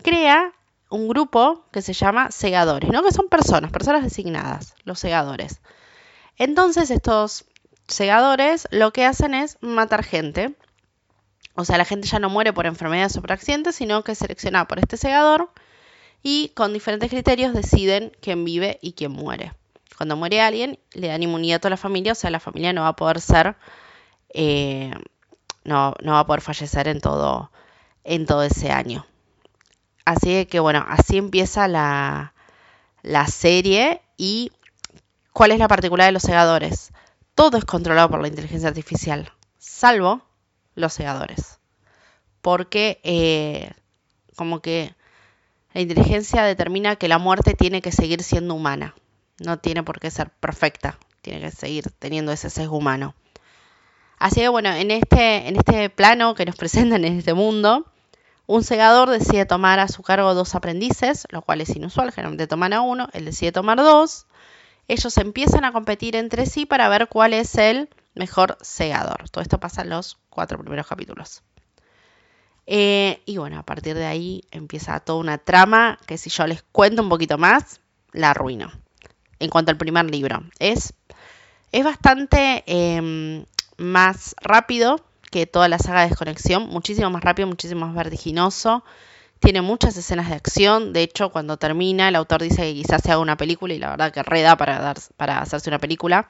crea 0.02 0.52
un 0.90 1.08
grupo 1.08 1.64
que 1.72 1.82
se 1.82 1.92
llama 1.92 2.30
segadores, 2.30 2.90
¿no? 2.90 3.02
Que 3.02 3.12
son 3.12 3.28
personas, 3.28 3.70
personas 3.70 4.02
designadas, 4.02 4.74
los 4.84 4.98
segadores. 4.98 5.60
Entonces 6.36 6.90
estos 6.90 7.44
segadores 7.88 8.68
lo 8.70 8.92
que 8.92 9.04
hacen 9.04 9.34
es 9.34 9.58
matar 9.60 10.04
gente. 10.04 10.54
O 11.54 11.64
sea, 11.64 11.76
la 11.76 11.84
gente 11.84 12.06
ya 12.06 12.20
no 12.20 12.30
muere 12.30 12.52
por 12.52 12.66
enfermedades 12.66 13.16
o 13.16 13.20
por 13.20 13.32
accidentes, 13.32 13.74
sino 13.74 14.04
que 14.04 14.12
es 14.12 14.18
seleccionada 14.18 14.68
por 14.68 14.78
este 14.78 14.96
segador 14.96 15.50
y 16.22 16.50
con 16.50 16.72
diferentes 16.72 17.10
criterios 17.10 17.52
deciden 17.52 18.12
quién 18.20 18.44
vive 18.44 18.78
y 18.80 18.92
quién 18.92 19.12
muere. 19.12 19.52
Cuando 19.96 20.16
muere 20.16 20.40
alguien, 20.40 20.78
le 20.92 21.08
dan 21.08 21.22
inmunidad 21.22 21.56
a 21.56 21.60
toda 21.60 21.70
la 21.70 21.76
familia, 21.76 22.12
o 22.12 22.14
sea, 22.14 22.30
la 22.30 22.40
familia 22.40 22.72
no 22.72 22.82
va 22.82 22.88
a 22.88 22.96
poder 22.96 23.20
ser, 23.20 23.56
eh, 24.30 24.92
no, 25.64 25.94
no, 26.02 26.12
va 26.12 26.20
a 26.20 26.26
poder 26.26 26.40
fallecer 26.40 26.88
en 26.88 27.00
todo, 27.00 27.50
en 28.04 28.26
todo 28.26 28.42
ese 28.42 28.70
año. 28.70 29.06
Así 30.04 30.46
que 30.46 30.60
bueno, 30.60 30.84
así 30.88 31.18
empieza 31.18 31.68
la, 31.68 32.32
la 33.02 33.26
serie 33.26 34.00
y 34.16 34.52
¿cuál 35.32 35.52
es 35.52 35.58
la 35.58 35.68
particularidad 35.68 36.08
de 36.08 36.12
los 36.12 36.22
segadores? 36.22 36.92
todo 37.38 37.56
es 37.56 37.64
controlado 37.64 38.10
por 38.10 38.20
la 38.20 38.26
inteligencia 38.26 38.68
artificial, 38.68 39.30
salvo 39.58 40.22
los 40.74 40.92
segadores. 40.92 41.60
Porque 42.42 42.98
eh, 43.04 43.70
como 44.34 44.60
que 44.60 44.92
la 45.72 45.82
inteligencia 45.82 46.42
determina 46.42 46.96
que 46.96 47.06
la 47.06 47.18
muerte 47.18 47.54
tiene 47.54 47.80
que 47.80 47.92
seguir 47.92 48.24
siendo 48.24 48.54
humana, 48.56 48.96
no 49.38 49.60
tiene 49.60 49.84
por 49.84 50.00
qué 50.00 50.10
ser 50.10 50.30
perfecta, 50.30 50.98
tiene 51.22 51.40
que 51.42 51.52
seguir 51.52 51.92
teniendo 52.00 52.32
ese 52.32 52.50
sesgo 52.50 52.76
humano. 52.76 53.14
Así 54.18 54.40
que 54.40 54.48
bueno, 54.48 54.70
en 54.72 54.90
este, 54.90 55.48
en 55.48 55.56
este 55.56 55.90
plano 55.90 56.34
que 56.34 56.44
nos 56.44 56.56
presentan 56.56 57.04
en 57.04 57.18
este 57.18 57.34
mundo, 57.34 57.86
un 58.46 58.64
segador 58.64 59.10
decide 59.10 59.46
tomar 59.46 59.78
a 59.78 59.88
su 59.88 60.02
cargo 60.02 60.34
dos 60.34 60.54
aprendices, 60.54 61.26
lo 61.30 61.42
cual 61.42 61.60
es 61.60 61.76
inusual, 61.76 62.12
generalmente 62.12 62.46
toman 62.46 62.72
a 62.72 62.80
uno, 62.80 63.08
él 63.12 63.26
decide 63.26 63.52
tomar 63.52 63.76
dos, 63.76 64.26
ellos 64.88 65.16
empiezan 65.18 65.64
a 65.64 65.72
competir 65.72 66.16
entre 66.16 66.46
sí 66.46 66.64
para 66.64 66.88
ver 66.88 67.08
cuál 67.08 67.34
es 67.34 67.54
el 67.56 67.90
mejor 68.14 68.56
segador. 68.62 69.28
Todo 69.30 69.42
esto 69.42 69.60
pasa 69.60 69.82
en 69.82 69.90
los 69.90 70.18
cuatro 70.30 70.58
primeros 70.58 70.86
capítulos. 70.86 71.42
Eh, 72.66 73.22
y 73.26 73.36
bueno, 73.36 73.58
a 73.58 73.62
partir 73.62 73.94
de 73.94 74.06
ahí 74.06 74.42
empieza 74.50 74.98
toda 75.00 75.18
una 75.20 75.38
trama 75.38 75.98
que 76.06 76.18
si 76.18 76.30
yo 76.30 76.46
les 76.46 76.62
cuento 76.62 77.02
un 77.02 77.08
poquito 77.08 77.38
más, 77.38 77.80
la 78.12 78.30
arruino. 78.30 78.72
En 79.38 79.50
cuanto 79.50 79.70
al 79.70 79.76
primer 79.76 80.10
libro, 80.10 80.42
es, 80.58 80.94
es 81.70 81.84
bastante 81.84 82.64
eh, 82.66 83.44
más 83.78 84.34
rápido 84.40 85.00
que 85.30 85.46
toda 85.46 85.68
la 85.68 85.78
saga 85.78 86.02
de 86.02 86.08
desconexión, 86.08 86.68
muchísimo 86.68 87.10
más 87.10 87.22
rápido, 87.22 87.48
muchísimo 87.48 87.86
más 87.86 87.94
vertiginoso. 87.94 88.84
Tiene 89.40 89.62
muchas 89.62 89.96
escenas 89.96 90.28
de 90.28 90.34
acción. 90.34 90.92
De 90.92 91.02
hecho, 91.02 91.30
cuando 91.30 91.56
termina, 91.56 92.08
el 92.08 92.16
autor 92.16 92.42
dice 92.42 92.62
que 92.62 92.74
quizás 92.74 93.02
se 93.02 93.12
haga 93.12 93.20
una 93.20 93.36
película 93.36 93.72
y 93.72 93.78
la 93.78 93.90
verdad 93.90 94.12
que 94.12 94.22
reda 94.22 94.56
para, 94.56 94.80
dar, 94.80 94.98
para 95.16 95.40
hacerse 95.40 95.70
una 95.70 95.78
película. 95.78 96.28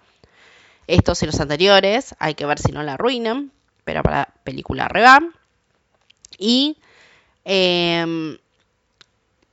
Estos 0.86 1.22
y 1.22 1.26
los 1.26 1.40
anteriores, 1.40 2.14
hay 2.18 2.34
que 2.34 2.46
ver 2.46 2.58
si 2.58 2.72
no 2.72 2.82
la 2.82 2.94
arruinan, 2.94 3.52
pero 3.84 4.02
para 4.02 4.28
película 4.44 4.88
reda. 4.88 5.20
Y 6.38 6.76
eh, 7.44 8.38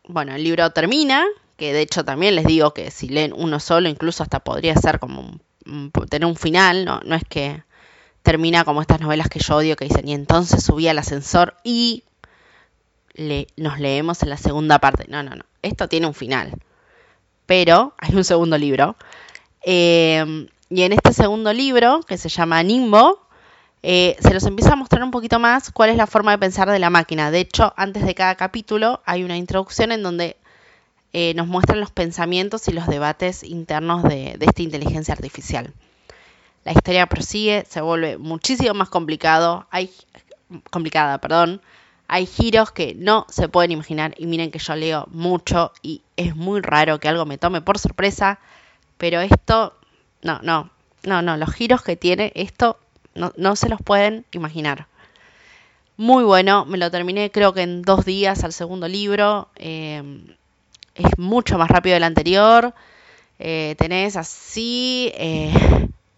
bueno, 0.08 0.36
el 0.36 0.44
libro 0.44 0.70
termina, 0.72 1.26
que 1.58 1.74
de 1.74 1.82
hecho 1.82 2.04
también 2.04 2.36
les 2.36 2.46
digo 2.46 2.74
que 2.74 2.92
si 2.92 3.08
leen 3.08 3.34
uno 3.36 3.60
solo, 3.60 3.90
incluso 3.90 4.24
hasta 4.24 4.40
podría 4.40 4.76
ser 4.76 5.00
como 5.00 5.40
un, 5.66 5.92
tener 6.10 6.28
un 6.28 6.36
final, 6.36 6.86
no 6.86 7.16
es 7.16 7.24
que 7.28 7.64
termina 8.26 8.66
como 8.66 8.82
estas 8.82 9.00
novelas 9.00 9.30
que 9.30 9.40
yo 9.40 9.56
odio 9.56 9.78
que 9.78 9.86
dicen 9.86 10.08
y 10.08 10.14
entonces 10.14 10.64
subí 10.64 10.90
al 10.90 10.98
ascensor 10.98 11.56
y 11.64 12.04
nos 13.56 13.80
leemos 13.80 14.22
en 14.24 14.30
la 14.30 14.38
segunda 14.38 14.80
parte. 14.80 15.06
No, 15.08 15.24
no, 15.24 15.36
no. 15.36 15.46
Esto 15.62 15.88
tiene 15.88 16.08
un 16.08 16.14
final. 16.14 16.52
Pero 17.46 17.94
hay 17.98 18.16
un 18.16 18.26
segundo 18.26 18.58
libro. 18.58 18.98
Eh, 19.64 20.48
y 20.70 20.82
en 20.82 20.92
este 20.92 21.14
segundo 21.14 21.54
libro, 21.54 22.02
que 22.02 22.18
se 22.18 22.28
llama 22.28 22.62
Nimbo, 22.64 23.22
eh, 23.84 24.18
se 24.20 24.34
los 24.34 24.44
empieza 24.44 24.74
a 24.74 24.76
mostrar 24.76 25.04
un 25.04 25.12
poquito 25.12 25.40
más 25.40 25.72
cuál 25.72 25.92
es 25.92 25.96
la 25.96 26.08
forma 26.08 26.32
de 26.32 26.40
pensar 26.40 26.70
de 26.70 26.80
la 26.80 26.90
máquina. 26.90 27.30
De 27.30 27.40
hecho, 27.40 27.74
antes 27.78 28.04
de 28.04 28.16
cada 28.16 28.36
capítulo 28.36 29.02
hay 29.06 29.24
una 29.24 29.38
introducción 29.38 29.92
en 29.92 30.02
donde 30.02 30.36
eh, 31.14 31.34
nos 31.36 31.48
muestran 31.48 31.80
los 31.80 31.92
pensamientos 31.92 32.68
y 32.68 32.74
los 32.74 32.88
debates 32.88 33.44
internos 33.44 34.04
de 34.04 34.38
esta 34.42 34.64
inteligencia 34.64 35.14
artificial. 35.14 35.72
La 36.66 36.74
historia 36.74 37.06
prosigue, 37.06 37.64
se 37.70 37.80
vuelve 37.80 38.18
muchísimo 38.18 38.74
más 38.74 38.90
complicado, 38.90 39.68
hay, 39.70 39.92
complicada, 40.72 41.20
perdón, 41.20 41.62
hay 42.08 42.26
giros 42.26 42.72
que 42.72 42.96
no 42.96 43.26
se 43.30 43.48
pueden 43.50 43.72
imaginar 43.72 44.16
y 44.18 44.26
miren 44.26 44.52
que 44.52 44.60
yo 44.60 44.76
leo 44.76 45.08
mucho 45.12 45.72
y 45.82 46.02
es 46.18 46.36
muy 46.36 46.62
raro 46.62 47.00
que 47.00 47.08
algo 47.08 47.26
me 47.26 47.38
tome 47.38 47.62
por 47.62 47.78
sorpresa, 47.78 48.40
pero 48.98 49.22
esto, 49.22 49.76
no, 50.24 50.40
no, 50.42 50.72
no, 51.04 51.22
no, 51.22 51.38
los 51.38 51.54
giros 51.54 51.84
que 51.84 51.96
tiene 51.96 52.32
esto 52.36 52.80
no, 53.14 53.56
se 53.56 53.70
los 53.70 53.82
pueden 53.82 54.26
imaginar. 54.32 54.88
Muy 55.98 56.24
bueno, 56.24 56.66
me 56.66 56.78
lo 56.78 56.92
terminé 56.92 57.32
creo 57.32 57.54
que 57.54 57.62
en 57.62 57.84
dos 57.84 58.06
días 58.06 58.44
al 58.44 58.54
segundo 58.54 58.88
libro, 58.88 59.50
eh, 59.56 60.04
es 60.96 61.18
mucho 61.18 61.58
más 61.58 61.70
rápido 61.70 61.94
del 61.94 62.04
anterior, 62.04 62.74
eh, 63.40 63.76
tenés 63.78 64.16
así, 64.16 65.12
eh, 65.16 65.54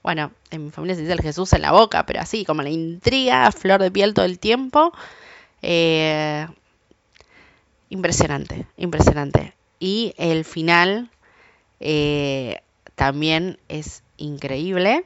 bueno, 0.03 0.31
en 0.51 0.65
mi 0.65 0.71
familia 0.71 0.95
se 0.95 1.01
dice 1.01 1.13
el 1.13 1.21
Jesús 1.21 1.51
en 1.53 1.61
la 1.61 1.71
boca, 1.71 2.05
pero 2.05 2.21
así, 2.21 2.45
como 2.45 2.61
la 2.61 2.69
intriga, 2.69 3.51
flor 3.51 3.81
de 3.81 3.91
piel 3.91 4.13
todo 4.13 4.25
el 4.25 4.39
tiempo. 4.39 4.93
Eh, 5.61 6.47
impresionante, 7.89 8.65
impresionante. 8.77 9.53
Y 9.79 10.13
el 10.17 10.45
final 10.45 11.09
eh, 11.79 12.61
también 12.95 13.59
es 13.67 14.03
increíble. 14.17 15.05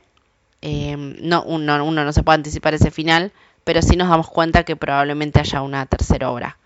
Eh, 0.62 0.96
no, 0.98 1.44
uno, 1.44 1.80
no 1.80 2.14
se 2.14 2.24
puede 2.24 2.36
anticipar 2.36 2.74
ese 2.74 2.92
final, 2.92 3.32
pero 3.64 3.82
sí 3.82 3.96
nos 3.96 4.10
damos 4.10 4.30
cuenta 4.30 4.64
que 4.64 4.76
probablemente 4.76 5.40
haya 5.40 5.62
una 5.62 5.86
tercera 5.86 6.30
obra. 6.32 6.58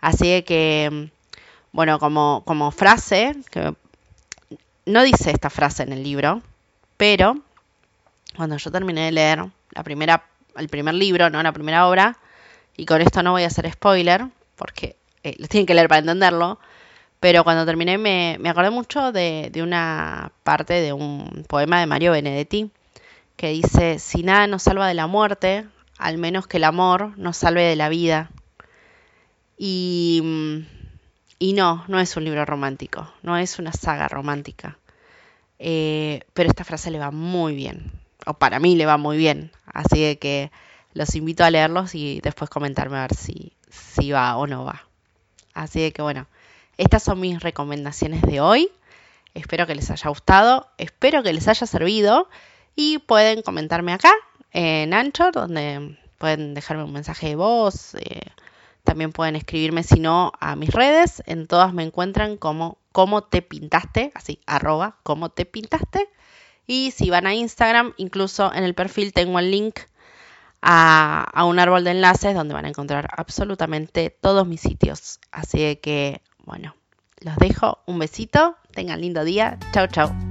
Así 0.00 0.42
que, 0.42 1.10
bueno, 1.72 1.98
como, 1.98 2.42
como 2.46 2.70
frase, 2.70 3.36
que 3.50 3.74
no 4.86 5.02
dice 5.02 5.30
esta 5.30 5.50
frase 5.50 5.82
en 5.82 5.92
el 5.92 6.02
libro, 6.02 6.40
pero 6.96 7.36
cuando 8.38 8.56
yo 8.56 8.70
terminé 8.70 9.06
de 9.06 9.12
leer 9.12 9.44
la 9.72 9.82
primera, 9.82 10.24
el 10.56 10.68
primer 10.68 10.94
libro, 10.94 11.28
¿no? 11.28 11.42
La 11.42 11.52
primera 11.52 11.88
obra, 11.88 12.16
y 12.76 12.86
con 12.86 13.02
esto 13.02 13.22
no 13.22 13.32
voy 13.32 13.42
a 13.42 13.48
hacer 13.48 13.70
spoiler, 13.70 14.26
porque 14.54 14.96
eh, 15.24 15.34
lo 15.38 15.48
tienen 15.48 15.66
que 15.66 15.74
leer 15.74 15.88
para 15.88 15.98
entenderlo, 15.98 16.60
pero 17.18 17.42
cuando 17.42 17.66
terminé 17.66 17.98
me, 17.98 18.36
me 18.38 18.48
acordé 18.48 18.70
mucho 18.70 19.10
de, 19.10 19.50
de, 19.52 19.60
una 19.60 20.30
parte 20.44 20.74
de 20.74 20.92
un 20.92 21.44
poema 21.48 21.80
de 21.80 21.86
Mario 21.86 22.12
Benedetti 22.12 22.70
que 23.36 23.48
dice, 23.48 23.98
si 23.98 24.22
nada 24.22 24.46
nos 24.46 24.62
salva 24.62 24.86
de 24.86 24.94
la 24.94 25.08
muerte, 25.08 25.66
al 25.98 26.16
menos 26.16 26.46
que 26.46 26.58
el 26.58 26.64
amor 26.64 27.18
nos 27.18 27.36
salve 27.36 27.62
de 27.62 27.76
la 27.76 27.88
vida. 27.88 28.30
Y, 29.56 30.64
y 31.40 31.52
no, 31.54 31.84
no 31.88 31.98
es 31.98 32.16
un 32.16 32.24
libro 32.24 32.44
romántico, 32.44 33.12
no 33.22 33.36
es 33.36 33.58
una 33.58 33.72
saga 33.72 34.06
romántica. 34.06 34.78
Eh, 35.58 36.20
pero 36.34 36.48
esta 36.48 36.62
frase 36.62 36.92
le 36.92 37.00
va 37.00 37.10
muy 37.10 37.56
bien, 37.56 37.90
o 38.28 38.34
para 38.34 38.60
mí 38.60 38.76
le 38.76 38.86
va 38.86 38.98
muy 38.98 39.16
bien, 39.16 39.50
así 39.66 40.16
que 40.16 40.52
los 40.92 41.14
invito 41.14 41.44
a 41.44 41.50
leerlos 41.50 41.94
y 41.94 42.20
después 42.20 42.50
comentarme 42.50 42.98
a 42.98 43.02
ver 43.02 43.14
si, 43.14 43.52
si 43.70 44.12
va 44.12 44.36
o 44.36 44.46
no 44.46 44.64
va. 44.64 44.86
Así 45.54 45.90
que 45.92 46.02
bueno, 46.02 46.26
estas 46.76 47.02
son 47.02 47.20
mis 47.20 47.40
recomendaciones 47.40 48.22
de 48.22 48.40
hoy. 48.40 48.70
Espero 49.34 49.66
que 49.66 49.74
les 49.74 49.90
haya 49.90 50.08
gustado, 50.08 50.68
espero 50.78 51.22
que 51.22 51.32
les 51.32 51.48
haya 51.48 51.66
servido 51.66 52.28
y 52.76 52.98
pueden 52.98 53.42
comentarme 53.42 53.92
acá 53.92 54.12
en 54.52 54.92
Anchor, 54.92 55.32
donde 55.32 55.98
pueden 56.18 56.54
dejarme 56.54 56.84
un 56.84 56.92
mensaje 56.92 57.28
de 57.28 57.36
voz. 57.36 57.94
Eh, 57.94 58.20
también 58.84 59.12
pueden 59.12 59.36
escribirme, 59.36 59.82
si 59.82 60.00
no, 60.00 60.32
a 60.40 60.56
mis 60.56 60.70
redes. 60.70 61.22
En 61.26 61.46
todas 61.46 61.72
me 61.72 61.82
encuentran 61.82 62.36
como 62.36 62.78
cómo 62.92 63.22
te 63.22 63.42
pintaste, 63.42 64.12
así, 64.14 64.40
arroba 64.46 64.96
cómo 65.02 65.30
te 65.30 65.44
pintaste. 65.44 66.08
Y 66.68 66.92
si 66.92 67.10
van 67.10 67.26
a 67.26 67.34
Instagram, 67.34 67.94
incluso 67.96 68.52
en 68.54 68.62
el 68.62 68.74
perfil 68.74 69.12
tengo 69.12 69.40
el 69.40 69.50
link 69.50 69.80
a, 70.60 71.26
a, 71.32 71.44
un 71.46 71.58
árbol 71.58 71.82
de 71.82 71.92
enlaces 71.92 72.34
donde 72.34 72.54
van 72.54 72.66
a 72.66 72.68
encontrar 72.68 73.08
absolutamente 73.16 74.10
todos 74.20 74.46
mis 74.46 74.60
sitios. 74.60 75.18
Así 75.32 75.76
que, 75.76 76.20
bueno, 76.44 76.76
los 77.20 77.36
dejo. 77.36 77.78
Un 77.86 77.98
besito. 77.98 78.56
Tengan 78.72 79.00
lindo 79.00 79.24
día. 79.24 79.58
Chao, 79.72 79.86
chao. 79.86 80.27